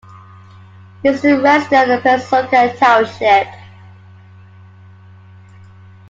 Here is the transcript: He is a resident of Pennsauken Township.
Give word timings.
He 1.03 1.09
is 1.09 1.23
a 1.25 1.39
resident 1.39 1.91
of 1.91 2.01
Pennsauken 2.01 2.75
Township. 2.79 3.47